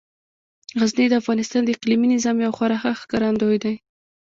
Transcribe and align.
غزني 0.79 1.05
د 1.09 1.13
افغانستان 1.21 1.61
د 1.63 1.69
اقلیمي 1.75 2.07
نظام 2.15 2.35
یو 2.45 2.55
خورا 2.57 2.77
ښه 2.81 2.91
ښکارندوی 3.01 3.57
دی. 3.63 3.75